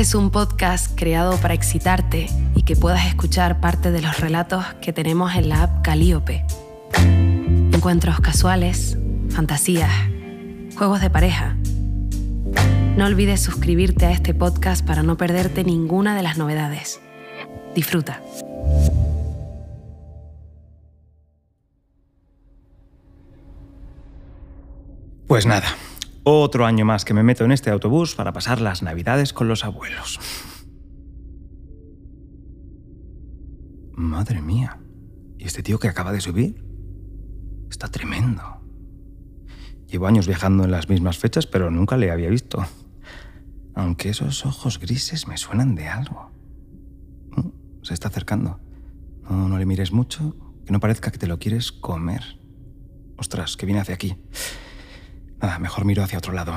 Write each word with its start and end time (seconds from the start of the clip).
Este 0.00 0.12
es 0.12 0.14
un 0.14 0.30
podcast 0.30 0.98
creado 0.98 1.36
para 1.42 1.52
excitarte 1.52 2.26
y 2.54 2.62
que 2.62 2.74
puedas 2.74 3.04
escuchar 3.04 3.60
parte 3.60 3.90
de 3.90 4.00
los 4.00 4.18
relatos 4.18 4.64
que 4.80 4.94
tenemos 4.94 5.34
en 5.34 5.50
la 5.50 5.64
app 5.64 5.84
Calíope. 5.84 6.46
Encuentros 6.96 8.18
casuales, 8.20 8.96
fantasías, 9.28 9.92
juegos 10.74 11.02
de 11.02 11.10
pareja. 11.10 11.54
No 12.96 13.04
olvides 13.04 13.42
suscribirte 13.42 14.06
a 14.06 14.12
este 14.12 14.32
podcast 14.32 14.86
para 14.86 15.02
no 15.02 15.18
perderte 15.18 15.64
ninguna 15.64 16.16
de 16.16 16.22
las 16.22 16.38
novedades. 16.38 16.98
Disfruta. 17.74 18.22
Pues 25.26 25.44
nada, 25.44 25.68
otro 26.38 26.66
año 26.66 26.84
más 26.84 27.04
que 27.04 27.14
me 27.14 27.22
meto 27.22 27.44
en 27.44 27.52
este 27.52 27.70
autobús 27.70 28.14
para 28.14 28.32
pasar 28.32 28.60
las 28.60 28.82
navidades 28.82 29.32
con 29.32 29.48
los 29.48 29.64
abuelos. 29.64 30.20
Madre 33.92 34.40
mía, 34.40 34.80
¿y 35.38 35.44
este 35.44 35.62
tío 35.62 35.78
que 35.78 35.88
acaba 35.88 36.12
de 36.12 36.20
subir? 36.20 36.64
Está 37.68 37.88
tremendo. 37.88 38.42
Llevo 39.86 40.06
años 40.06 40.26
viajando 40.26 40.64
en 40.64 40.70
las 40.70 40.88
mismas 40.88 41.18
fechas, 41.18 41.46
pero 41.46 41.70
nunca 41.70 41.96
le 41.96 42.10
había 42.10 42.30
visto. 42.30 42.64
Aunque 43.74 44.10
esos 44.10 44.46
ojos 44.46 44.78
grises 44.78 45.26
me 45.26 45.36
suenan 45.36 45.74
de 45.74 45.88
algo. 45.88 46.30
Mm, 47.36 47.82
se 47.82 47.94
está 47.94 48.08
acercando. 48.08 48.60
No, 49.28 49.58
le 49.58 49.66
mires 49.66 49.92
mucho, 49.92 50.36
que 50.64 50.72
no 50.72 50.80
parezca 50.80 51.10
que 51.10 51.18
te 51.18 51.26
lo 51.26 51.38
quieres 51.38 51.72
comer. 51.72 52.22
Ostras, 53.16 53.56
que 53.56 53.66
viene 53.66 53.80
hacia 53.80 53.94
aquí. 53.94 54.16
Nada, 55.40 55.58
mejor 55.58 55.84
miro 55.84 56.02
hacia 56.02 56.18
otro 56.18 56.32
lado. 56.32 56.54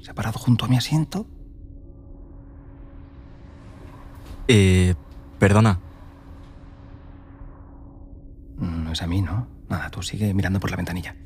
¿Se 0.00 0.10
ha 0.10 0.14
parado 0.14 0.38
junto 0.38 0.64
a 0.64 0.68
mi 0.68 0.76
asiento? 0.76 1.26
Eh, 4.48 4.94
perdona. 5.38 5.80
No 8.58 8.92
es 8.92 9.02
a 9.02 9.06
mí, 9.06 9.22
¿no? 9.22 9.48
Nada, 9.68 9.90
tú 9.90 10.02
sigue 10.02 10.32
mirando 10.34 10.60
por 10.60 10.70
la 10.70 10.76
ventanilla. 10.76 11.16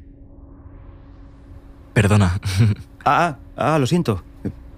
Perdona. 1.92 2.40
Ah, 3.10 3.38
ah, 3.56 3.78
lo 3.78 3.86
siento. 3.86 4.22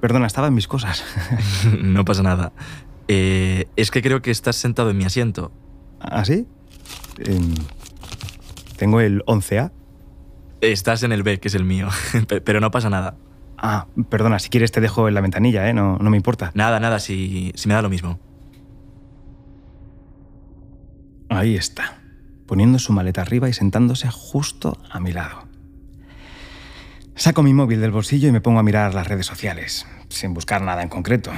Perdona, 0.01 0.29
estaba 0.29 0.47
en 0.47 0.55
mis 0.55 0.69
cosas. 0.69 1.03
no 1.83 2.05
pasa 2.05 2.23
nada. 2.23 2.53
Eh, 3.09 3.67
es 3.75 3.91
que 3.91 4.03
creo 4.03 4.23
que 4.23 4.31
estás 4.31 4.55
sentado 4.55 4.91
en 4.91 4.99
mi 4.99 5.05
asiento. 5.05 5.51
¿Ah, 5.99 6.25
sí? 6.25 6.47
Em, 7.19 7.55
tengo 8.77 9.01
el 9.01 9.25
11A. 9.25 9.73
Estás 10.61 11.03
en 11.03 11.13
el 11.13 11.23
B, 11.23 11.41
que 11.41 11.49
es 11.49 11.55
el 11.55 11.65
mío. 11.65 11.89
Pero 12.45 12.61
no 12.61 12.71
pasa 12.71 12.91
nada. 12.91 13.17
Ah, 13.57 13.87
perdona, 14.09 14.39
si 14.39 14.49
quieres 14.49 14.73
te 14.73 14.81
dejo 14.81 15.09
en 15.09 15.15
la 15.15 15.21
ventanilla, 15.21 15.69
¿eh? 15.69 15.75
No, 15.75 15.99
no 15.99 16.11
me 16.11 16.17
importa. 16.17 16.51
Nada, 16.55 16.81
nada, 16.81 16.99
si, 16.99 17.53
si 17.55 17.69
me 17.69 17.75
da 17.75 17.83
lo 17.83 17.91
mismo. 17.91 18.19
Ahí 21.29 21.57
está, 21.57 21.99
poniendo 22.47 22.79
su 22.79 22.93
maleta 22.93 23.23
arriba 23.23 23.49
y 23.49 23.53
sentándose 23.53 24.11
justo 24.11 24.83
a 24.91 24.99
mi 24.99 25.13
lado. 25.13 25.47
Saco 27.15 27.43
mi 27.43 27.53
móvil 27.53 27.81
del 27.81 27.91
bolsillo 27.93 28.29
y 28.29 28.33
me 28.33 28.41
pongo 28.41 28.59
a 28.59 28.63
mirar 28.63 28.95
las 28.95 29.07
redes 29.07 29.27
sociales, 29.27 29.87
sin 30.09 30.35
buscar 30.35 30.63
nada 30.63 30.83
en 30.83 30.89
concreto. 30.89 31.31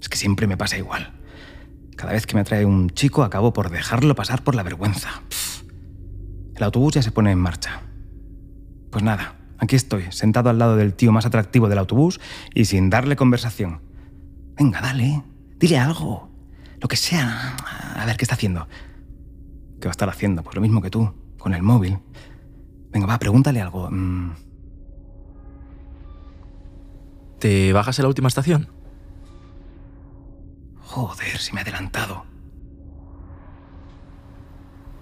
Es 0.00 0.08
que 0.08 0.16
siempre 0.16 0.46
me 0.46 0.56
pasa 0.56 0.78
igual. 0.78 1.12
Cada 1.96 2.12
vez 2.12 2.24
que 2.24 2.34
me 2.34 2.40
atrae 2.40 2.64
un 2.64 2.88
chico 2.88 3.22
acabo 3.24 3.52
por 3.52 3.68
dejarlo 3.68 4.14
pasar 4.14 4.42
por 4.42 4.54
la 4.54 4.62
vergüenza. 4.62 5.22
El 6.56 6.62
autobús 6.62 6.94
ya 6.94 7.02
se 7.02 7.12
pone 7.12 7.32
en 7.32 7.38
marcha. 7.38 7.82
Pues 8.90 9.04
nada, 9.04 9.36
aquí 9.58 9.76
estoy, 9.76 10.10
sentado 10.10 10.50
al 10.50 10.58
lado 10.58 10.76
del 10.76 10.94
tío 10.94 11.12
más 11.12 11.26
atractivo 11.26 11.68
del 11.68 11.78
autobús 11.78 12.20
y 12.54 12.64
sin 12.64 12.90
darle 12.90 13.16
conversación. 13.16 13.80
Venga, 14.56 14.80
dale, 14.80 15.22
dile 15.58 15.78
algo. 15.78 16.28
Lo 16.80 16.88
que 16.88 16.96
sea. 16.96 17.56
A 17.96 18.04
ver, 18.04 18.16
¿qué 18.16 18.24
está 18.24 18.34
haciendo? 18.34 18.66
¿Qué 19.80 19.86
va 19.86 19.90
a 19.90 19.92
estar 19.92 20.08
haciendo? 20.08 20.42
Pues 20.42 20.56
lo 20.56 20.62
mismo 20.62 20.82
que 20.82 20.90
tú, 20.90 21.12
con 21.38 21.54
el 21.54 21.62
móvil. 21.62 21.98
Venga, 22.90 23.06
va, 23.06 23.18
pregúntale 23.18 23.60
algo. 23.60 23.90
Mm. 23.90 24.32
¿Te 27.38 27.72
bajas 27.72 27.98
en 27.98 28.02
la 28.04 28.08
última 28.08 28.28
estación? 28.28 28.68
Joder, 30.80 31.38
si 31.38 31.52
me 31.52 31.60
he 31.60 31.62
adelantado. 31.62 32.24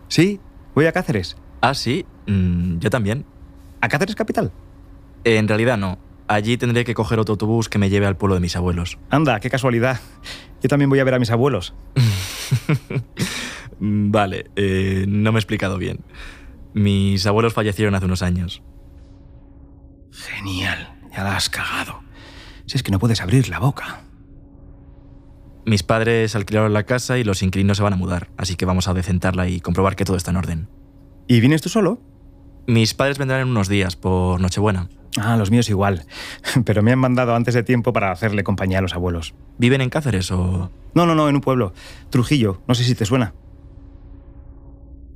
Sí, 0.09 0.41
voy 0.75 0.87
a 0.87 0.93
Cáceres. 0.93 1.37
Ah, 1.61 1.75
sí, 1.75 2.07
mm, 2.27 2.79
yo 2.79 2.91
también. 2.91 3.25
¿A 3.81 3.89
Cáceres 3.89 4.15
Capital? 4.15 4.53
En 5.25 5.49
realidad 5.49 5.79
no. 5.79 5.99
Allí 6.27 6.59
tendré 6.59 6.85
que 6.85 6.95
coger 6.95 7.19
otro 7.19 7.33
autobús 7.33 7.69
que 7.69 7.79
me 7.79 7.89
lleve 7.89 8.07
al 8.07 8.17
pueblo 8.17 8.35
de 8.35 8.41
mis 8.41 8.55
abuelos. 8.55 8.99
Anda, 9.11 9.41
qué 9.41 9.49
casualidad. 9.49 10.01
Yo 10.63 10.69
también 10.69 10.91
voy 10.91 10.99
a 10.99 11.05
ver 11.05 11.15
a 11.15 11.19
mis 11.19 11.31
abuelos. 11.31 11.75
vale, 13.79 14.51
eh, 14.57 15.07
no 15.09 15.33
me 15.33 15.39
he 15.39 15.41
explicado 15.41 15.79
bien. 15.79 16.01
Mis 16.75 17.27
abuelos 17.27 17.55
fallecieron 17.55 17.95
hace 17.95 18.05
unos 18.05 18.23
años. 18.23 18.63
Genial, 20.11 20.99
ya 21.11 21.25
la 21.25 21.37
has 21.37 21.49
cagado. 21.49 22.03
Si 22.67 22.77
es 22.77 22.83
que 22.83 22.93
no 22.93 22.99
puedes 22.99 23.23
abrir 23.23 23.49
la 23.49 23.59
boca. 23.59 24.03
Mis 25.65 25.83
padres 25.83 26.35
alquilaron 26.35 26.73
la 26.73 26.85
casa 26.85 27.19
y 27.19 27.25
los 27.25 27.43
inquilinos 27.43 27.77
se 27.77 27.83
van 27.83 27.93
a 27.93 27.97
mudar, 27.97 28.31
así 28.37 28.57
que 28.57 28.65
vamos 28.65 28.89
a 28.89 28.95
decentarla 28.95 29.49
y 29.49 29.61
comprobar 29.61 29.97
que 29.97 30.05
todo 30.05 30.17
está 30.17 30.31
en 30.31 30.37
orden. 30.39 30.69
¿Y 31.27 31.41
vienes 31.41 31.61
tú 31.61 31.69
solo? 31.69 32.01
Mis 32.69 32.93
padres 32.93 33.17
vendrán 33.17 33.41
en 33.41 33.49
unos 33.49 33.67
días, 33.71 33.97
por 33.97 34.43
Nochebuena. 34.43 34.91
Ah, 35.19 35.39
los 35.39 35.51
míos 35.51 35.71
igual. 35.71 36.05
Pero 36.67 36.83
me 36.83 36.93
han 36.93 36.99
mandado 36.99 37.35
antes 37.35 37.55
de 37.55 37.63
tiempo 37.63 37.95
para 37.95 38.13
hacerle 38.13 38.45
compañía 38.45 38.81
a 38.81 38.83
los 38.83 38.95
abuelos. 38.95 39.35
¿Viven 39.57 39.81
en 39.81 39.89
Cáceres 39.89 40.31
o...? 40.31 40.71
No, 40.95 41.07
no, 41.07 41.15
no, 41.15 41.31
en 41.31 41.35
un 41.35 41.41
pueblo. 41.41 41.73
Trujillo. 42.11 42.61
No 42.69 42.75
sé 42.75 42.85
si 42.85 42.95
te 42.95 43.07
suena. 43.07 43.33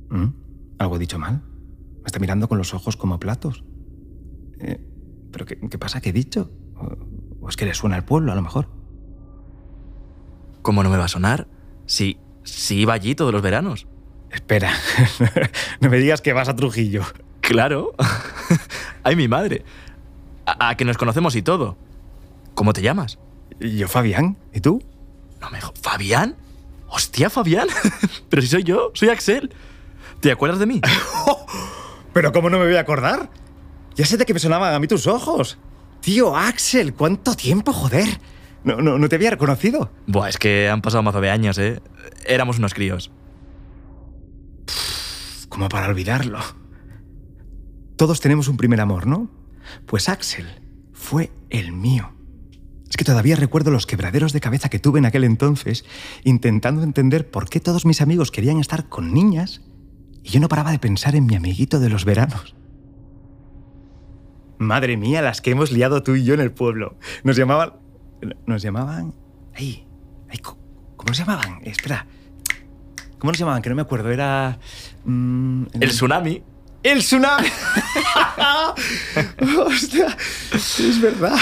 ¿Mm? 0.09 0.29
¿Algo 0.79 0.95
he 0.95 0.99
dicho 0.99 1.19
mal? 1.19 1.43
Me 1.97 2.07
está 2.07 2.17
mirando 2.17 2.49
con 2.49 2.57
los 2.57 2.73
ojos 2.73 2.97
como 2.97 3.19
platos. 3.19 3.63
Eh, 4.59 4.83
¿Pero 5.31 5.45
qué, 5.45 5.77
pasa? 5.77 6.01
¿Qué 6.01 6.09
he 6.09 6.13
dicho? 6.13 6.51
¿O, 7.39 7.49
es 7.49 7.55
que 7.55 7.65
le 7.65 7.75
suena 7.75 7.97
al 7.97 8.03
pueblo, 8.03 8.31
a 8.31 8.35
lo 8.35 8.41
mejor? 8.41 8.67
¿Cómo 10.63 10.81
no 10.81 10.89
me 10.89 10.97
va 10.97 11.05
a 11.05 11.07
sonar? 11.07 11.47
Si, 11.85 12.17
si 12.41 12.79
iba 12.79 12.93
allí 12.93 13.13
todos 13.13 13.31
los 13.31 13.43
veranos. 13.43 13.85
Espera, 14.31 14.71
no 15.81 15.91
me 15.91 15.97
digas 15.97 16.21
que 16.21 16.33
vas 16.33 16.49
a 16.49 16.55
Trujillo. 16.55 17.03
Claro. 17.43 17.93
Ay, 19.03 19.17
mi 19.17 19.27
madre. 19.27 19.65
A, 20.45 20.75
que 20.75 20.85
nos 20.85 20.97
conocemos 20.97 21.35
y 21.35 21.41
todo. 21.41 21.77
¿Cómo 22.55 22.71
te 22.71 22.81
llamas? 22.81 23.19
Yo, 23.59 23.87
Fabián. 23.89 24.37
¿Y 24.53 24.61
tú? 24.61 24.81
No 25.41 25.49
me 25.49 25.59
¿Fabián? 25.81 26.37
Hostia, 26.87 27.29
Fabián. 27.29 27.67
Pero 28.29 28.41
si 28.41 28.47
soy 28.47 28.63
yo, 28.63 28.91
soy 28.93 29.09
Axel. 29.09 29.53
¿Te 30.21 30.31
acuerdas 30.31 30.59
de 30.59 30.67
mí? 30.67 30.81
¿Pero 32.13 32.31
cómo 32.31 32.49
no 32.49 32.59
me 32.59 32.65
voy 32.65 32.77
a 32.77 32.79
acordar? 32.79 33.29
Ya 33.95 34.05
sé 34.05 34.15
de 34.15 34.25
que 34.25 34.33
me 34.33 34.39
sonaban 34.39 34.73
a 34.73 34.79
mí 34.79 34.87
tus 34.87 35.05
ojos. 35.05 35.57
Tío, 35.99 36.37
Axel, 36.37 36.93
¿cuánto 36.93 37.35
tiempo, 37.35 37.73
joder? 37.73 38.07
No, 38.63 38.77
no, 38.77 38.97
no 38.97 39.09
te 39.09 39.17
había 39.17 39.31
reconocido. 39.31 39.91
Buah, 40.07 40.29
es 40.29 40.37
que 40.37 40.69
han 40.69 40.81
pasado 40.81 41.03
mazo 41.03 41.19
de 41.19 41.29
años, 41.29 41.57
¿eh? 41.57 41.81
Éramos 42.25 42.57
unos 42.57 42.73
críos. 42.73 43.11
¿Cómo 45.49 45.67
para 45.67 45.87
olvidarlo? 45.87 46.62
Todos 47.95 48.19
tenemos 48.19 48.47
un 48.47 48.57
primer 48.57 48.81
amor, 48.81 49.07
¿no? 49.07 49.29
Pues 49.85 50.09
Axel 50.09 50.47
fue 50.93 51.31
el 51.49 51.71
mío. 51.71 52.13
Es 52.89 52.97
que 52.97 53.05
todavía 53.05 53.35
recuerdo 53.35 53.71
los 53.71 53.87
quebraderos 53.87 54.33
de 54.33 54.39
cabeza 54.39 54.69
que 54.69 54.79
tuve 54.79 54.99
en 54.99 55.05
aquel 55.05 55.23
entonces, 55.23 55.85
intentando 56.23 56.83
entender 56.83 57.29
por 57.29 57.49
qué 57.49 57.59
todos 57.59 57.85
mis 57.85 58.01
amigos 58.01 58.29
querían 58.29 58.59
estar 58.59 58.87
con 58.87 59.13
niñas 59.13 59.61
y 60.23 60.29
yo 60.29 60.39
no 60.39 60.47
paraba 60.47 60.71
de 60.71 60.79
pensar 60.79 61.15
en 61.15 61.25
mi 61.25 61.35
amiguito 61.35 61.79
de 61.79 61.89
los 61.89 62.05
veranos. 62.05 62.55
Madre 64.59 64.95
mía, 64.95 65.21
las 65.21 65.41
que 65.41 65.51
hemos 65.51 65.71
liado 65.71 66.03
tú 66.03 66.15
y 66.15 66.23
yo 66.23 66.33
en 66.33 66.39
el 66.39 66.51
pueblo. 66.51 66.97
Nos 67.23 67.35
llamaban... 67.35 67.73
Nos 68.45 68.61
llamaban... 68.61 69.13
Ay, 69.55 69.85
¿Cómo 71.03 71.13
se 71.13 71.25
llamaban? 71.25 71.59
Espera. 71.63 72.07
¿Cómo 73.19 73.31
nos 73.31 73.37
llamaban? 73.37 73.61
Que 73.61 73.69
no 73.69 73.75
me 73.75 73.81
acuerdo. 73.81 74.09
Era... 74.09 74.57
Mm, 75.03 75.65
el 75.81 75.89
tsunami. 75.89 76.43
¡El 76.83 76.99
tsunami! 76.99 77.47
¡Hostia! 79.57 80.17
Es 80.53 81.01
verdad. 81.01 81.37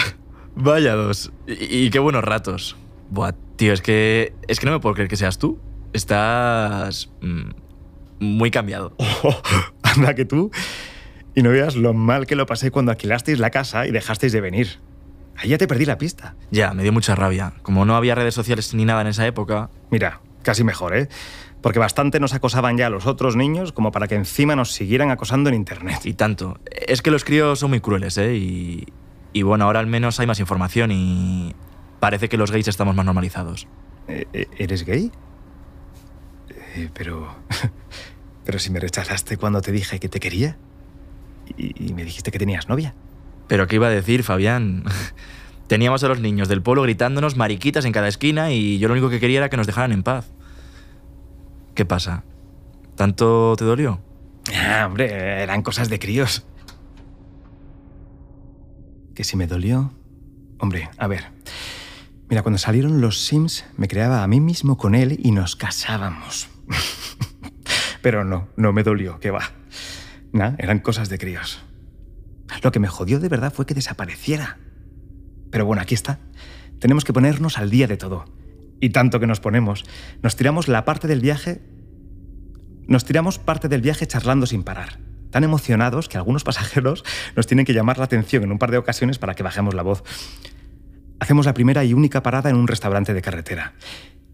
Vaya 0.56 0.94
dos. 0.94 1.32
Y, 1.48 1.90
qué 1.90 2.00
buenos 2.00 2.24
ratos. 2.24 2.78
Buah, 3.10 3.34
tío, 3.56 3.74
es 3.74 3.82
que. 3.82 4.34
Es 4.48 4.60
que 4.60 4.68
no 4.68 4.72
me 4.72 4.80
puedo 4.80 4.94
creer 4.94 5.10
que 5.10 5.18
seas 5.18 5.40
tú. 5.40 5.60
Estás. 5.94 7.10
Mm, 7.22 7.50
muy 8.20 8.52
cambiado. 8.52 8.96
anda 9.84 10.14
que 10.14 10.26
tú. 10.26 10.52
Y 11.34 11.42
no 11.42 11.50
veas 11.50 11.76
lo 11.76 11.94
mal 11.94 12.28
que 12.28 12.36
lo 12.36 12.46
pasé 12.46 12.72
cuando 12.72 12.92
alquilasteis 12.92 13.40
la 13.40 13.50
casa 13.50 13.88
y 13.88 13.92
dejasteis 13.92 14.34
de 14.34 14.42
venir. 14.42 14.80
Ahí 15.38 15.50
ya 15.50 15.58
te 15.58 15.68
perdí 15.68 15.86
la 15.86 15.98
pista. 15.98 16.36
Ya, 16.52 16.74
me 16.74 16.84
dio 16.84 16.92
mucha 16.92 17.16
rabia. 17.16 17.54
Como 17.64 17.86
no 17.86 17.96
había 17.96 18.14
redes 18.14 18.36
sociales 18.36 18.76
ni 18.76 18.86
nada 18.86 19.02
en 19.02 19.08
esa 19.08 19.26
época. 19.26 19.72
Mira, 19.90 20.20
casi 20.44 20.64
mejor, 20.64 20.96
¿eh? 20.96 21.08
Porque 21.62 21.80
bastante 21.80 22.20
nos 22.20 22.34
acosaban 22.34 22.78
ya 22.78 22.90
los 22.90 23.06
otros 23.06 23.36
niños 23.36 23.72
como 23.72 23.92
para 23.92 24.08
que 24.08 24.16
encima 24.16 24.56
nos 24.56 24.72
siguieran 24.72 25.12
acosando 25.12 25.50
en 25.50 25.56
Internet. 25.56 26.00
Y 26.06 26.14
tanto. 26.14 26.60
Es 26.70 27.02
que 27.02 27.12
los 27.12 27.24
críos 27.24 27.60
son 27.60 27.70
muy 27.70 27.80
crueles, 27.80 28.18
¿eh? 28.18 28.36
Y, 28.36 28.88
y 29.34 29.44
bueno, 29.44 29.66
ahora 29.66 29.80
al 29.80 29.88
menos 29.88 30.20
hay 30.20 30.28
más 30.28 30.40
información 30.40 30.92
y... 30.92 31.56
Parece 32.00 32.30
que 32.30 32.38
los 32.38 32.50
gays 32.50 32.68
estamos 32.68 32.96
más 32.96 33.06
normalizados. 33.06 33.68
Eh, 34.08 34.26
eh, 34.34 34.48
¿Eres 34.58 34.86
gay? 34.86 35.12
Eh, 36.76 36.90
pero... 36.96 37.36
pero 38.44 38.58
si 38.58 38.72
me 38.72 38.80
rechazaste 38.80 39.38
cuando 39.38 39.62
te 39.62 39.72
dije 39.72 40.00
que 40.00 40.10
te 40.10 40.20
quería. 40.20 40.58
Y, 41.58 41.90
y 41.90 41.94
me 41.94 42.04
dijiste 42.04 42.32
que 42.32 42.40
tenías 42.40 42.70
novia. 42.70 42.96
Pero 43.48 43.68
¿qué 43.68 43.76
iba 43.76 43.86
a 43.86 43.92
decir, 43.92 44.24
Fabián? 44.24 44.84
Teníamos 45.68 46.04
a 46.04 46.08
los 46.08 46.20
niños 46.20 46.48
del 46.50 46.62
pueblo 46.62 46.82
gritándonos 46.82 47.38
mariquitas 47.38 47.86
en 47.86 47.94
cada 47.94 48.08
esquina 48.08 48.52
y 48.52 48.80
yo 48.80 48.88
lo 48.90 48.94
único 48.94 49.10
que 49.10 49.20
quería 49.20 49.38
era 49.38 49.50
que 49.50 49.58
nos 49.58 49.68
dejaran 49.68 49.92
en 49.92 50.04
paz. 50.04 50.32
¿Qué 51.82 51.86
pasa? 51.88 52.24
¿Tanto 52.96 53.56
te 53.58 53.66
dolió? 53.66 54.04
Ah, 54.56 54.86
hombre, 54.86 55.42
eran 55.42 55.64
cosas 55.64 55.90
de 55.90 55.98
críos. 55.98 56.46
Que 59.16 59.24
si 59.24 59.36
me 59.36 59.48
dolió... 59.48 59.92
Hombre, 60.60 60.92
a 61.00 61.08
ver. 61.08 61.32
Mira, 62.30 62.44
cuando 62.44 62.60
salieron 62.60 63.02
los 63.02 63.26
Sims, 63.26 63.66
me 63.78 63.88
creaba 63.88 64.22
a 64.22 64.28
mí 64.28 64.40
mismo 64.40 64.78
con 64.78 64.94
él 64.94 65.20
y 65.24 65.32
nos 65.32 65.56
casábamos. 65.56 66.50
Pero 68.04 68.26
no, 68.26 68.50
no 68.58 68.74
me 68.74 68.84
dolió, 68.84 69.20
que 69.20 69.32
va. 69.32 69.50
Nah, 70.34 70.54
eran 70.60 70.82
cosas 70.82 71.10
de 71.10 71.18
críos. 71.18 71.64
Lo 72.62 72.72
que 72.72 72.80
me 72.80 72.90
jodió 72.90 73.20
de 73.20 73.28
verdad 73.28 73.52
fue 73.52 73.66
que 73.66 73.74
desapareciera. 73.74 74.60
Pero 75.50 75.66
bueno, 75.66 75.82
aquí 75.82 75.96
está. 75.96 76.20
Tenemos 76.78 77.06
que 77.06 77.14
ponernos 77.14 77.58
al 77.58 77.72
día 77.72 77.88
de 77.88 77.98
todo. 77.98 78.26
Y 78.82 78.90
tanto 78.90 79.20
que 79.20 79.28
nos 79.28 79.40
ponemos. 79.40 79.86
Nos 80.22 80.36
tiramos 80.36 80.68
la 80.68 80.86
parte 80.86 81.08
del 81.08 81.22
viaje. 81.22 81.62
Nos 82.92 83.06
tiramos 83.06 83.40
parte 83.40 83.70
del 83.70 83.80
viaje 83.80 84.06
charlando 84.06 84.46
sin 84.46 84.64
parar. 84.64 85.00
Tan 85.30 85.46
emocionados 85.46 86.10
que 86.10 86.18
algunos 86.18 86.44
pasajeros 86.44 87.06
nos 87.38 87.48
tienen 87.48 87.66
que 87.66 87.74
llamar 87.74 87.98
la 87.98 88.04
atención 88.04 88.44
en 88.44 88.52
un 88.52 88.60
par 88.60 88.70
de 88.70 88.78
ocasiones 88.78 89.18
para 89.18 89.34
que 89.34 89.44
bajemos 89.44 89.74
la 89.74 89.82
voz. 89.82 90.04
Hacemos 91.22 91.46
la 91.46 91.54
primera 91.54 91.86
y 91.86 91.94
única 91.94 92.22
parada 92.22 92.50
en 92.50 92.58
un 92.58 92.68
restaurante 92.68 93.14
de 93.14 93.22
carretera. 93.22 93.76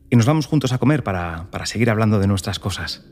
Y 0.09 0.15
nos 0.15 0.25
vamos 0.25 0.48
juntos 0.48 0.74
a 0.74 0.80
comer 0.80 1.04
para, 1.04 1.45
para 1.51 1.68
seguir 1.68 1.92
hablando 1.92 2.18
de 2.18 2.25
nuestras 2.25 2.57
cosas. 2.57 3.06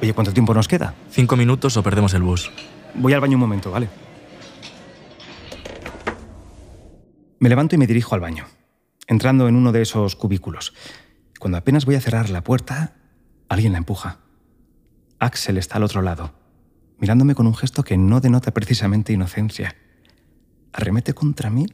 Oye, 0.00 0.14
¿cuánto 0.14 0.32
tiempo 0.32 0.54
nos 0.54 0.68
queda? 0.68 0.94
Cinco 1.10 1.34
minutos 1.34 1.76
o 1.76 1.82
perdemos 1.82 2.14
el 2.14 2.22
bus. 2.22 2.52
Voy 2.94 3.12
al 3.12 3.20
baño 3.20 3.34
un 3.34 3.40
momento, 3.40 3.72
¿vale? 3.72 3.88
Me 7.40 7.48
levanto 7.48 7.74
y 7.74 7.78
me 7.78 7.88
dirijo 7.88 8.14
al 8.14 8.20
baño, 8.20 8.44
entrando 9.08 9.48
en 9.48 9.56
uno 9.56 9.72
de 9.72 9.82
esos 9.82 10.14
cubículos. 10.14 10.74
Cuando 11.38 11.58
apenas 11.58 11.84
voy 11.84 11.94
a 11.94 12.00
cerrar 12.00 12.30
la 12.30 12.42
puerta, 12.42 12.94
alguien 13.48 13.72
la 13.72 13.78
empuja. 13.78 14.18
Axel 15.18 15.56
está 15.58 15.76
al 15.76 15.84
otro 15.84 16.02
lado, 16.02 16.34
mirándome 16.98 17.34
con 17.34 17.46
un 17.46 17.54
gesto 17.54 17.84
que 17.84 17.96
no 17.96 18.20
denota 18.20 18.52
precisamente 18.52 19.12
inocencia. 19.12 19.76
Arremete 20.72 21.14
contra 21.14 21.50
mí, 21.50 21.66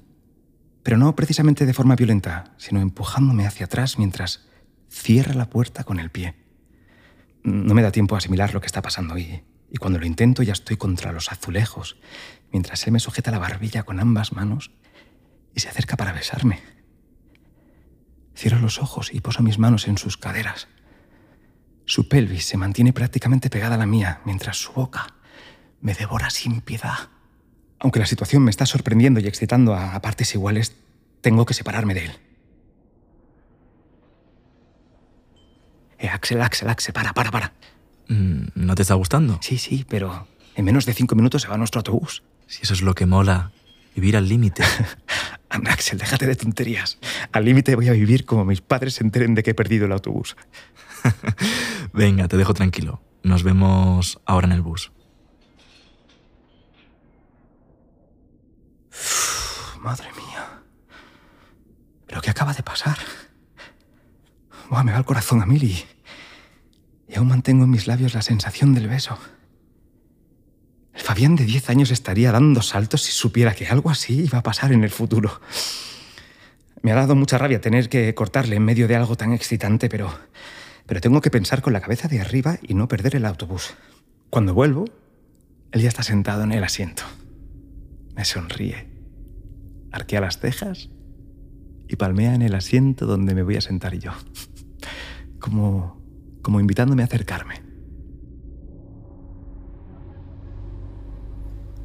pero 0.83 0.99
no 0.99 1.17
precisamente 1.17 1.67
de 1.67 1.75
forma 1.75 1.97
violenta, 1.97 2.55
sino 2.59 2.81
empujándome 2.81 3.47
hacia 3.47 3.67
atrás 3.67 3.99
mientras 3.99 4.49
cierra 4.89 5.35
la 5.35 5.49
puerta 5.49 5.85
con 5.85 5.99
el 5.99 6.11
pie. 6.11 6.35
No 7.43 7.75
me 7.75 7.83
da 7.83 7.91
tiempo 7.91 8.15
a 8.15 8.19
asimilar 8.19 8.55
lo 8.55 8.61
que 8.61 8.67
está 8.67 8.83
pasando 8.83 9.17
y, 9.19 9.43
y 9.71 9.77
cuando 9.79 9.99
lo 9.99 10.07
intento 10.07 10.43
ya 10.43 10.53
estoy 10.53 10.77
contra 10.77 11.13
los 11.13 11.33
azulejos, 11.33 11.97
mientras 12.53 12.87
él 12.87 12.93
me 12.93 13.01
sujeta 13.01 13.31
la 13.31 13.39
barbilla 13.39 13.83
con 13.83 13.99
ambas 13.99 14.33
manos 14.33 14.71
y 15.55 15.61
se 15.61 15.69
acerca 15.69 15.97
para 15.97 16.13
besarme. 16.13 16.61
Cierro 18.35 18.59
los 18.59 18.81
ojos 18.81 19.11
y 19.13 19.21
poso 19.21 19.43
mis 19.43 19.59
manos 19.59 19.87
en 19.89 19.99
sus 19.99 20.17
caderas. 20.17 20.69
Su 21.85 22.09
pelvis 22.09 22.47
se 22.47 22.57
mantiene 22.57 22.93
prácticamente 22.93 23.51
pegada 23.51 23.75
a 23.75 23.79
la 23.79 23.87
mía, 23.87 24.21
mientras 24.25 24.57
su 24.57 24.73
boca 24.73 25.15
me 25.81 25.95
devora 25.95 26.31
sin 26.31 26.61
piedad. 26.63 27.11
Aunque 27.79 28.01
la 28.01 28.07
situación 28.07 28.43
me 28.43 28.51
está 28.51 28.65
sorprendiendo 28.65 29.21
y 29.21 29.27
excitando 29.27 29.75
a, 29.75 30.01
partes 30.01 30.35
iguales, 30.35 30.75
tengo 31.21 31.45
que 31.45 31.53
separarme 31.53 31.95
de 31.95 32.07
él. 32.07 32.13
Eh, 35.99 36.09
Axel, 36.09 36.41
Axel, 36.41 36.71
Axel, 36.71 36.95
para, 36.95 37.13
para, 37.13 37.31
para. 37.31 37.53
Mm, 38.09 38.47
¿No 38.55 38.75
te 38.75 38.83
está 38.83 38.95
gustando? 38.95 39.39
Sí, 39.43 39.59
sí, 39.59 39.85
pero 39.89 40.27
en 40.55 40.65
menos 40.65 40.87
de 40.87 40.95
cinco 40.95 41.15
minutos 41.15 41.43
se 41.43 41.49
va 41.49 41.59
nuestro 41.59 41.81
autobús. 41.81 42.23
Si 42.47 42.63
eso 42.63 42.73
es 42.73 42.83
lo 42.83 42.95
que 42.95 43.07
mola, 43.07 43.53
vivir 43.95 44.17
al 44.17 44.29
límite. 44.29 44.63
Axel, 45.49 45.99
déjate 45.99 46.27
de 46.27 46.35
tonterías. 46.35 46.99
Al 47.33 47.45
límite 47.45 47.77
voy 47.77 47.89
a 47.89 47.93
vivir 47.93 48.25
como 48.25 48.45
mis 48.45 48.61
padres 48.61 48.95
se 48.95 49.05
enteren 49.05 49.35
de 49.35 49.43
que 49.43 49.51
he 49.51 49.55
perdido 49.55 49.87
el 49.87 49.93
autobús. 49.93 50.37
Venga, 51.93 52.29
te 52.29 52.37
dejo 52.37 52.55
tranquilo. 52.55 53.03
Nos 53.23 53.43
vemos 53.43 54.21
ahora 54.27 54.47
en 54.47 54.53
el 54.53 54.63
bus. 54.63 54.93
Uf, 58.91 59.77
madre 59.79 60.09
mía. 60.13 60.63
¿Pero 62.07 62.21
qué 62.21 62.31
acaba 62.31 62.53
de 62.53 62.63
pasar? 62.63 62.99
Buah, 64.69 64.83
me 64.83 64.93
va 64.93 64.99
el 64.99 65.05
corazón 65.05 65.43
a 65.43 65.47
mil 65.47 65.63
y, 65.63 65.85
y 67.09 67.17
aún 67.17 67.29
mantengo 67.29 67.65
en 67.65 67.71
mis 67.71 67.87
labios 67.87 68.15
la 68.15 68.23
sensación 68.23 68.75
del 68.75 68.89
beso. 68.89 69.19
Fabián 71.05 71.37
de 71.37 71.45
10 71.45 71.69
años 71.69 71.91
estaría 71.91 72.33
dando 72.33 72.63
saltos 72.63 73.03
si 73.03 73.13
supiera 73.13 73.55
que 73.55 73.67
algo 73.67 73.91
así 73.91 74.23
iba 74.23 74.39
a 74.39 74.43
pasar 74.43 74.73
en 74.73 74.85
el 74.85 74.89
futuro. 74.89 75.39
Me 76.81 76.93
ha 76.93 76.95
dado 76.95 77.15
mucha 77.15 77.37
rabia 77.37 77.61
tener 77.61 77.91
que 77.91 78.15
cortarle 78.15 78.57
en 78.57 78.65
medio 78.65 78.89
de 78.89 78.97
algo 78.97 79.15
tan 79.15 79.35
excitante, 79.35 79.91
pero, 79.91 80.11
pero 80.87 81.03
tengo 81.03 81.21
que 81.21 81.31
pensar 81.31 81.61
con 81.61 81.75
la 81.75 81.83
cabeza 81.83 82.09
de 82.09 82.23
arriba 82.23 82.59
y 82.63 82.73
no 82.73 82.89
perder 82.89 83.17
el 83.17 83.27
autobús. 83.27 83.75
Cuando 84.31 84.55
vuelvo, 84.55 84.87
él 85.73 85.83
ya 85.83 85.89
está 85.89 86.03
sentado 86.03 86.43
en 86.43 86.53
el 86.53 86.65
asiento. 86.65 87.03
Me 88.17 88.25
sonríe, 88.25 88.89
arquea 89.93 90.23
las 90.23 90.39
cejas 90.39 90.89
y 91.87 91.97
palmea 91.97 92.35
en 92.35 92.41
el 92.41 92.55
asiento 92.55 93.05
donde 93.05 93.35
me 93.35 93.43
voy 93.43 93.57
a 93.57 93.61
sentar 93.61 93.95
yo. 93.99 94.13
Como, 95.39 96.03
como 96.41 96.61
invitándome 96.61 97.03
a 97.03 97.05
acercarme. 97.05 97.64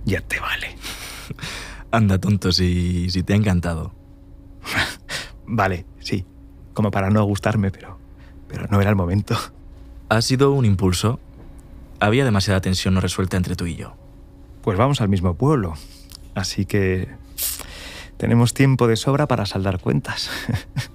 Ya 0.09 0.21
te 0.21 0.39
vale. 0.39 0.75
Anda, 1.91 2.19
tonto, 2.19 2.51
si, 2.51 3.11
si 3.11 3.21
te 3.21 3.33
ha 3.33 3.35
encantado. 3.35 3.93
Vale, 5.45 5.85
sí. 5.99 6.25
Como 6.73 6.89
para 6.89 7.11
no 7.11 7.23
gustarme, 7.25 7.69
pero, 7.69 7.99
pero 8.47 8.65
no 8.71 8.81
era 8.81 8.89
el 8.89 8.95
momento. 8.95 9.37
Ha 10.09 10.21
sido 10.23 10.51
un 10.53 10.65
impulso. 10.65 11.19
Había 11.99 12.25
demasiada 12.25 12.59
tensión 12.59 12.95
no 12.95 13.01
resuelta 13.01 13.37
entre 13.37 13.55
tú 13.55 13.67
y 13.67 13.75
yo. 13.75 13.95
Pues 14.63 14.79
vamos 14.79 14.99
al 14.99 15.09
mismo 15.09 15.35
pueblo. 15.35 15.75
Así 16.33 16.65
que 16.65 17.07
tenemos 18.17 18.55
tiempo 18.55 18.87
de 18.87 18.95
sobra 18.95 19.27
para 19.27 19.45
saldar 19.45 19.79
cuentas. 19.79 20.31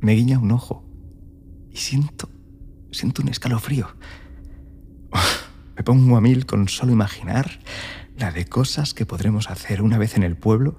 Me 0.00 0.12
guiña 0.14 0.38
un 0.38 0.52
ojo 0.52 0.84
y 1.70 1.76
siento, 1.76 2.30
siento 2.92 3.20
un 3.20 3.28
escalofrío. 3.28 3.88
Me 5.76 5.82
pongo 5.82 6.16
a 6.16 6.20
mil 6.20 6.46
con 6.46 6.68
solo 6.68 6.92
imaginar 6.92 7.58
la 8.16 8.30
de 8.30 8.44
cosas 8.44 8.94
que 8.94 9.06
podremos 9.06 9.50
hacer 9.50 9.82
una 9.82 9.98
vez 9.98 10.16
en 10.16 10.22
el 10.22 10.36
pueblo 10.36 10.78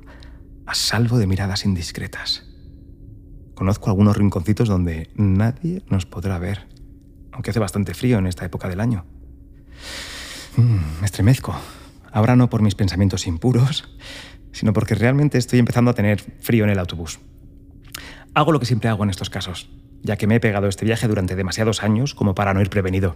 a 0.65 0.73
salvo 0.73 1.17
de 1.17 1.27
miradas 1.27 1.65
indiscretas. 1.65 2.43
Conozco 3.53 3.89
algunos 3.89 4.17
rinconcitos 4.17 4.67
donde 4.67 5.09
nadie 5.15 5.83
nos 5.89 6.05
podrá 6.05 6.39
ver, 6.39 6.67
aunque 7.31 7.51
hace 7.51 7.59
bastante 7.59 7.93
frío 7.93 8.17
en 8.17 8.27
esta 8.27 8.45
época 8.45 8.67
del 8.67 8.79
año. 8.79 9.05
Mm, 10.57 10.99
me 11.01 11.05
estremezco. 11.05 11.55
Ahora 12.11 12.35
no 12.35 12.49
por 12.49 12.61
mis 12.61 12.75
pensamientos 12.75 13.27
impuros, 13.27 13.97
sino 14.51 14.71
porque 14.71 14.95
realmente 14.95 15.37
estoy 15.37 15.59
empezando 15.59 15.91
a 15.91 15.95
tener 15.95 16.21
frío 16.39 16.63
en 16.63 16.69
el 16.69 16.79
autobús. 16.79 17.19
Hago 18.33 18.51
lo 18.51 18.59
que 18.59 18.65
siempre 18.65 18.89
hago 18.89 19.03
en 19.03 19.09
estos 19.09 19.29
casos, 19.29 19.69
ya 20.03 20.17
que 20.17 20.27
me 20.27 20.35
he 20.35 20.39
pegado 20.39 20.67
este 20.67 20.85
viaje 20.85 21.07
durante 21.07 21.35
demasiados 21.35 21.83
años 21.83 22.13
como 22.13 22.35
para 22.35 22.53
no 22.53 22.61
ir 22.61 22.69
prevenido. 22.69 23.15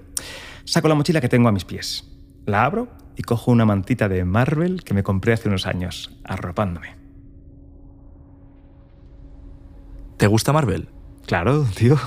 Saco 0.65 0.87
la 0.87 0.95
mochila 0.95 1.21
que 1.21 1.29
tengo 1.29 1.49
a 1.49 1.51
mis 1.51 1.65
pies, 1.65 2.09
la 2.45 2.65
abro 2.65 2.89
y 3.15 3.23
cojo 3.23 3.51
una 3.51 3.65
mantita 3.65 4.09
de 4.09 4.25
Marvel 4.25 4.83
que 4.83 4.93
me 4.93 5.03
compré 5.03 5.33
hace 5.33 5.49
unos 5.49 5.65
años, 5.65 6.17
arropándome. 6.23 6.95
¿Te 10.17 10.27
gusta 10.27 10.51
Marvel? 10.51 10.89
Claro, 11.25 11.65
tío. 11.75 11.97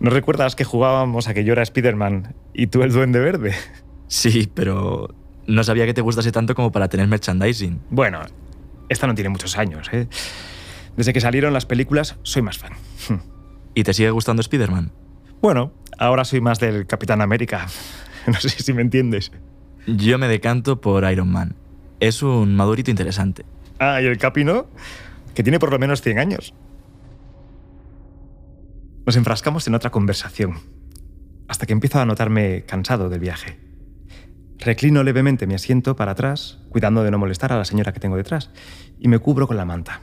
¿No 0.00 0.10
recuerdas 0.10 0.54
que 0.56 0.64
jugábamos 0.64 1.28
a 1.28 1.34
que 1.34 1.44
yo 1.44 1.52
era 1.52 1.62
Spider-Man 1.62 2.34
y 2.52 2.66
tú 2.66 2.82
el 2.82 2.92
Duende 2.92 3.20
Verde? 3.20 3.54
Sí, 4.08 4.50
pero 4.52 5.14
no 5.46 5.64
sabía 5.64 5.86
que 5.86 5.94
te 5.94 6.00
gustase 6.00 6.32
tanto 6.32 6.54
como 6.54 6.72
para 6.72 6.88
tener 6.88 7.06
merchandising. 7.08 7.80
Bueno, 7.90 8.20
esta 8.88 9.06
no 9.06 9.14
tiene 9.14 9.30
muchos 9.30 9.56
años, 9.56 9.88
¿eh? 9.92 10.08
Desde 10.96 11.12
que 11.12 11.20
salieron 11.20 11.52
las 11.52 11.66
películas, 11.66 12.16
soy 12.22 12.42
más 12.42 12.58
fan. 12.58 12.72
¿Y 13.76 13.84
te 13.84 13.92
sigue 13.92 14.10
gustando 14.10 14.40
Spider-Man? 14.40 14.90
Bueno, 15.42 15.70
ahora 15.98 16.24
soy 16.24 16.40
más 16.40 16.58
del 16.58 16.86
Capitán 16.86 17.20
América. 17.20 17.66
No 18.26 18.40
sé 18.40 18.48
si 18.48 18.72
me 18.72 18.82
entiendes. 18.82 19.30
Yo 19.86 20.18
me 20.18 20.26
decanto 20.26 20.80
por 20.80 21.08
Iron 21.08 21.30
Man. 21.30 21.54
Es 22.00 22.24
un 22.24 22.56
madurito 22.56 22.90
interesante. 22.90 23.46
Ah, 23.78 24.02
y 24.02 24.06
el 24.06 24.18
Capi 24.18 24.42
no, 24.42 24.66
que 25.32 25.44
tiene 25.44 25.60
por 25.60 25.70
lo 25.70 25.78
menos 25.78 26.02
100 26.02 26.18
años. 26.18 26.52
Nos 29.06 29.14
enfrascamos 29.14 29.68
en 29.68 29.76
otra 29.76 29.90
conversación, 29.90 30.54
hasta 31.46 31.66
que 31.66 31.72
empiezo 31.72 32.00
a 32.00 32.04
notarme 32.04 32.64
cansado 32.64 33.08
del 33.08 33.20
viaje. 33.20 33.60
Reclino 34.58 35.04
levemente 35.04 35.46
mi 35.46 35.54
asiento 35.54 35.94
para 35.94 36.10
atrás, 36.10 36.58
cuidando 36.70 37.04
de 37.04 37.12
no 37.12 37.18
molestar 37.18 37.52
a 37.52 37.58
la 37.58 37.64
señora 37.64 37.92
que 37.92 38.00
tengo 38.00 38.16
detrás, 38.16 38.50
y 38.98 39.06
me 39.06 39.20
cubro 39.20 39.46
con 39.46 39.56
la 39.56 39.64
manta. 39.64 40.00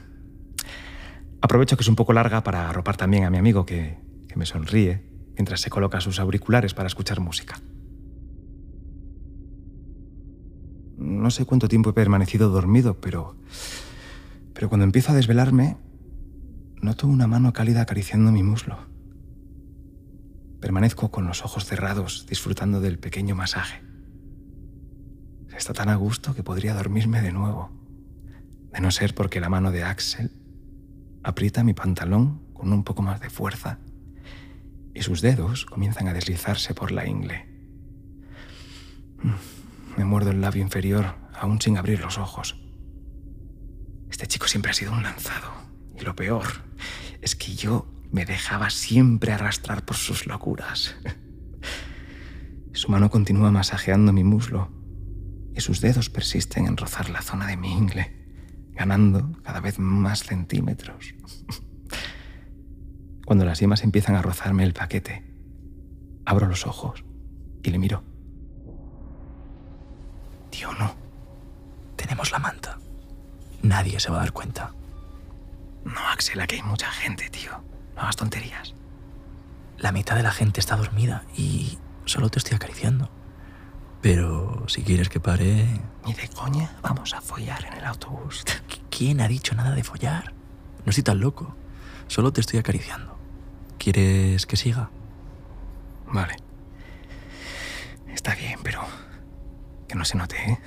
Aprovecho 1.44 1.76
que 1.76 1.82
es 1.82 1.88
un 1.88 1.94
poco 1.94 2.14
larga 2.14 2.42
para 2.42 2.70
arropar 2.70 2.96
también 2.96 3.24
a 3.24 3.30
mi 3.30 3.36
amigo 3.36 3.66
que, 3.66 3.98
que 4.28 4.36
me 4.36 4.46
sonríe 4.46 5.02
mientras 5.34 5.60
se 5.60 5.68
coloca 5.68 6.00
sus 6.00 6.18
auriculares 6.18 6.72
para 6.72 6.86
escuchar 6.86 7.20
música. 7.20 7.60
No 10.96 11.30
sé 11.30 11.44
cuánto 11.44 11.68
tiempo 11.68 11.90
he 11.90 11.92
permanecido 11.92 12.48
dormido, 12.48 12.98
pero. 12.98 13.36
Pero 14.54 14.70
cuando 14.70 14.84
empiezo 14.84 15.12
a 15.12 15.16
desvelarme, 15.16 15.76
noto 16.80 17.06
una 17.08 17.26
mano 17.26 17.52
cálida 17.52 17.82
acariciando 17.82 18.32
mi 18.32 18.42
muslo. 18.42 18.78
Permanezco 20.62 21.10
con 21.10 21.26
los 21.26 21.44
ojos 21.44 21.66
cerrados, 21.66 22.24
disfrutando 22.26 22.80
del 22.80 22.98
pequeño 22.98 23.34
masaje. 23.34 23.82
Está 25.54 25.74
tan 25.74 25.90
a 25.90 25.96
gusto 25.96 26.34
que 26.34 26.42
podría 26.42 26.72
dormirme 26.72 27.20
de 27.20 27.32
nuevo, 27.32 27.70
de 28.72 28.80
no 28.80 28.90
ser 28.90 29.14
porque 29.14 29.40
la 29.40 29.50
mano 29.50 29.72
de 29.72 29.82
Axel 29.82 30.30
aprieta 31.24 31.64
mi 31.64 31.74
pantalón 31.74 32.42
con 32.52 32.72
un 32.72 32.84
poco 32.84 33.02
más 33.02 33.20
de 33.20 33.30
fuerza 33.30 33.78
y 34.94 35.02
sus 35.02 35.20
dedos 35.20 35.66
comienzan 35.66 36.06
a 36.06 36.12
deslizarse 36.12 36.74
por 36.74 36.92
la 36.92 37.06
ingle. 37.06 37.48
Me 39.96 40.04
muerdo 40.04 40.30
el 40.30 40.40
labio 40.40 40.62
inferior, 40.62 41.16
aún 41.34 41.60
sin 41.60 41.78
abrir 41.78 42.00
los 42.00 42.18
ojos. 42.18 42.60
Este 44.10 44.26
chico 44.26 44.46
siempre 44.46 44.70
ha 44.70 44.74
sido 44.74 44.92
un 44.92 45.02
lanzado. 45.02 45.52
Y 45.98 46.02
lo 46.02 46.14
peor 46.14 46.44
es 47.20 47.34
que 47.34 47.54
yo 47.54 47.86
me 48.12 48.24
dejaba 48.24 48.70
siempre 48.70 49.32
arrastrar 49.32 49.84
por 49.84 49.96
sus 49.96 50.26
locuras. 50.26 50.94
Su 52.72 52.90
mano 52.90 53.10
continúa 53.10 53.50
masajeando 53.50 54.12
mi 54.12 54.24
muslo 54.24 54.70
y 55.54 55.60
sus 55.60 55.80
dedos 55.80 56.10
persisten 56.10 56.66
en 56.66 56.76
rozar 56.76 57.08
la 57.08 57.22
zona 57.22 57.46
de 57.46 57.56
mi 57.56 57.72
ingle, 57.72 58.23
ganando 58.74 59.30
cada 59.42 59.60
vez 59.60 59.78
más 59.78 60.22
centímetros. 60.24 61.14
Cuando 63.24 63.44
las 63.44 63.60
yemas 63.60 63.82
empiezan 63.82 64.16
a 64.16 64.22
rozarme 64.22 64.64
el 64.64 64.74
paquete, 64.74 65.24
abro 66.26 66.46
los 66.46 66.66
ojos 66.66 67.04
y 67.62 67.70
le 67.70 67.78
miro. 67.78 68.02
Tío, 70.50 70.72
no. 70.74 70.94
Tenemos 71.96 72.30
la 72.32 72.38
manta. 72.38 72.78
Nadie 73.62 73.98
se 73.98 74.10
va 74.10 74.18
a 74.18 74.20
dar 74.20 74.32
cuenta. 74.32 74.72
No, 75.84 76.00
Axel, 76.12 76.40
aquí 76.40 76.56
hay 76.56 76.62
mucha 76.62 76.90
gente, 76.90 77.30
tío. 77.30 77.52
No 77.94 78.02
hagas 78.02 78.16
tonterías. 78.16 78.74
La 79.78 79.92
mitad 79.92 80.16
de 80.16 80.22
la 80.22 80.30
gente 80.30 80.60
está 80.60 80.76
dormida 80.76 81.24
y 81.36 81.78
solo 82.04 82.28
te 82.28 82.38
estoy 82.38 82.56
acariciando. 82.56 83.10
Pero 84.04 84.64
si 84.68 84.82
quieres 84.82 85.08
que 85.08 85.18
pare... 85.18 85.66
Ni 86.04 86.12
de 86.12 86.28
coña 86.28 86.76
vamos 86.82 87.14
a 87.14 87.22
follar 87.22 87.64
en 87.64 87.72
el 87.72 87.86
autobús. 87.86 88.44
¿Quién 88.90 89.22
ha 89.22 89.28
dicho 89.28 89.54
nada 89.54 89.74
de 89.74 89.82
follar? 89.82 90.34
No 90.84 90.90
estoy 90.90 91.04
tan 91.04 91.20
loco. 91.20 91.56
Solo 92.06 92.30
te 92.30 92.42
estoy 92.42 92.58
acariciando. 92.58 93.16
¿Quieres 93.78 94.44
que 94.44 94.56
siga? 94.56 94.90
Vale. 96.06 96.36
Está 98.08 98.34
bien, 98.34 98.60
pero 98.62 98.82
que 99.88 99.94
no 99.94 100.04
se 100.04 100.18
note, 100.18 100.36
¿eh? 100.50 100.58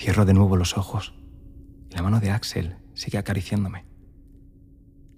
Cierro 0.00 0.24
de 0.24 0.34
nuevo 0.34 0.56
los 0.56 0.76
ojos 0.76 1.14
y 1.90 1.94
la 1.94 2.02
mano 2.02 2.18
de 2.18 2.32
Axel 2.32 2.76
sigue 2.94 3.18
acariciándome. 3.18 3.86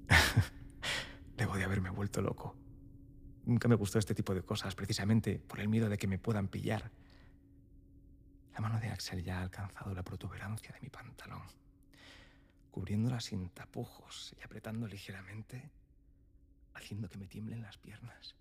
Debo 1.38 1.56
de 1.56 1.64
haberme 1.64 1.88
vuelto 1.88 2.20
loco. 2.20 2.54
Nunca 3.46 3.68
me 3.68 3.74
gustó 3.74 3.98
este 3.98 4.14
tipo 4.14 4.34
de 4.34 4.42
cosas, 4.42 4.74
precisamente 4.74 5.38
por 5.38 5.60
el 5.60 5.68
miedo 5.68 5.88
de 5.88 5.98
que 5.98 6.06
me 6.06 6.18
puedan 6.18 6.48
pillar. 6.48 6.90
La 8.54 8.60
mano 8.60 8.80
de 8.80 8.88
Axel 8.88 9.22
ya 9.22 9.38
ha 9.38 9.42
alcanzado 9.42 9.92
la 9.94 10.02
protuberancia 10.02 10.72
de 10.72 10.80
mi 10.80 10.88
pantalón, 10.88 11.42
cubriéndola 12.70 13.20
sin 13.20 13.50
tapujos 13.50 14.34
y 14.38 14.42
apretando 14.42 14.86
ligeramente, 14.86 15.70
haciendo 16.72 17.08
que 17.08 17.18
me 17.18 17.26
tiemblen 17.26 17.60
las 17.60 17.76
piernas. 17.76 18.34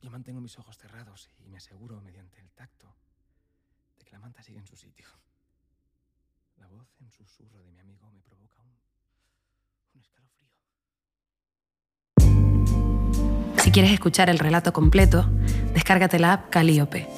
Yo 0.00 0.10
mantengo 0.10 0.40
mis 0.40 0.56
ojos 0.58 0.78
cerrados 0.78 1.28
y 1.44 1.48
me 1.48 1.56
aseguro 1.56 2.00
mediante 2.00 2.40
el 2.40 2.50
tacto 2.50 2.94
de 3.98 4.04
que 4.04 4.12
la 4.12 4.20
manta 4.20 4.42
sigue 4.44 4.58
en 4.58 4.66
su 4.66 4.76
sitio. 4.76 5.08
La 6.58 6.68
voz 6.68 6.88
en 7.00 7.10
susurro 7.10 7.58
de 7.62 7.72
mi 7.72 7.80
amigo 7.80 8.10
me 8.12 8.20
provoca 8.20 8.62
un, 8.62 8.78
un 9.94 10.00
escalofrío. 10.00 10.47
Si 13.58 13.70
quieres 13.70 13.92
escuchar 13.92 14.30
el 14.30 14.38
relato 14.38 14.72
completo, 14.72 15.26
descárgate 15.74 16.18
la 16.18 16.34
app 16.34 16.50
Calíope. 16.50 17.08